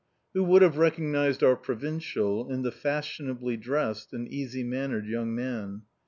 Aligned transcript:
Who 0.33 0.43
would 0.45 0.63
have 0.63 0.79
recognised 0.79 1.43
our 1.43 1.55
provincial 1.55 2.49
in 2.51 2.63
the 2.63 2.71
fashionably 2.71 3.55
dressed 3.55 4.13
and 4.13 4.27
easy 4.27 4.63
mannered 4.63 5.05
young 5.05 5.35
man 5.35 5.83